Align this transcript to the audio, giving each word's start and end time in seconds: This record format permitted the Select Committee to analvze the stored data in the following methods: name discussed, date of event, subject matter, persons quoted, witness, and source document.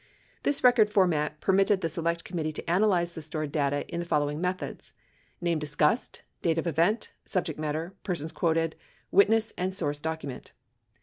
This 0.41 0.63
record 0.63 0.89
format 0.89 1.39
permitted 1.41 1.81
the 1.81 1.87
Select 1.87 2.23
Committee 2.23 2.53
to 2.53 2.67
analvze 2.67 3.13
the 3.13 3.21
stored 3.21 3.51
data 3.51 3.87
in 3.87 3.99
the 3.99 4.05
following 4.07 4.41
methods: 4.41 4.93
name 5.41 5.59
discussed, 5.59 6.23
date 6.41 6.57
of 6.57 6.65
event, 6.65 7.11
subject 7.23 7.59
matter, 7.59 7.93
persons 8.03 8.31
quoted, 8.31 8.75
witness, 9.11 9.53
and 9.59 9.75
source 9.75 9.99
document. 10.01 10.53